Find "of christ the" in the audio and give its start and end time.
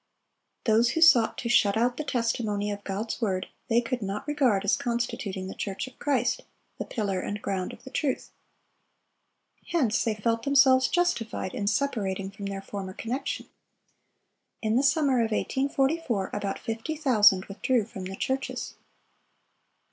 5.85-6.85